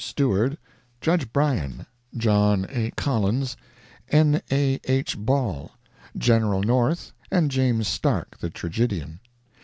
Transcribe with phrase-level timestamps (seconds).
[0.03, 0.57] Stewart,
[0.99, 1.85] Judge Bryan,
[2.17, 2.89] John A.
[2.97, 3.55] Collins,
[4.09, 4.41] N.
[4.51, 4.79] A.
[4.85, 5.15] H.
[5.15, 5.69] Ball,
[6.17, 9.19] General North and James Stark, the tragedian.